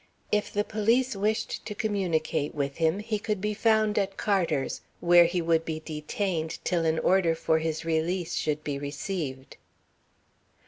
[0.31, 5.25] If the police wished to communicate with him, he could be found at Carter's, where
[5.25, 9.57] he would be detained till an order for his release should be received.